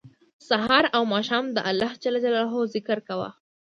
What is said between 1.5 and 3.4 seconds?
د الله ج ذکر کوه